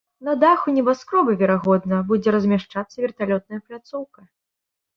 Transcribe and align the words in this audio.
На 0.27 0.33
даху 0.43 0.71
небаскроба, 0.77 1.35
верагодна, 1.41 2.01
будзе 2.09 2.35
размяшчацца 2.37 2.97
верталётная 3.07 3.61
пляцоўка. 3.69 4.21